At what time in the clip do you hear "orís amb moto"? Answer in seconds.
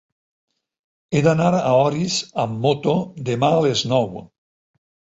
1.83-2.99